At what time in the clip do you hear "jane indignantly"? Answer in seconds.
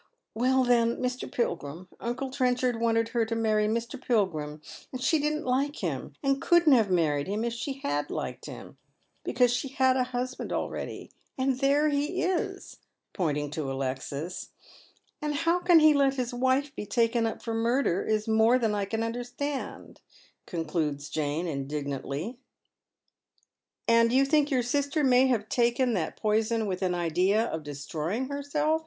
21.09-22.39